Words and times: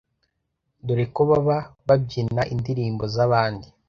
dore 0.85 1.05
ko 1.13 1.21
baba 1.29 1.57
babyina 1.87 2.41
indirimbo 2.53 3.03
z’abandi 3.15 3.67